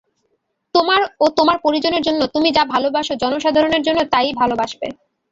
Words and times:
তোমার 0.75 1.01
ও 1.19 1.35
তোমার 1.37 1.57
পরিজনের 1.65 2.05
জন্য 2.07 2.21
তুমি 2.35 2.49
যা 2.51 2.63
ভালবাস, 2.65 3.07
জনসাধারণের 3.23 3.85
জন্য 3.87 3.99
তা-ই 4.13 4.31
ভালবাসবে। 4.41 4.87